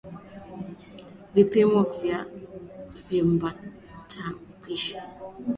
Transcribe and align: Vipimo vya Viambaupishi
Vipimo 1.33 1.81
vya 1.91 2.19
Viambaupishi 3.09 4.97